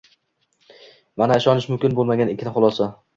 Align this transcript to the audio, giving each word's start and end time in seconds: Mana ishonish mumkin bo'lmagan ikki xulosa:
Mana 1.21 1.37
ishonish 1.41 1.67
mumkin 1.73 1.99
bo'lmagan 1.99 2.33
ikki 2.33 2.55
xulosa: 2.57 2.89